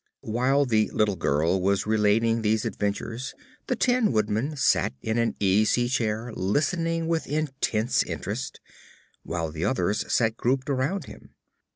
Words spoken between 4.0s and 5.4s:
Woodman sat in an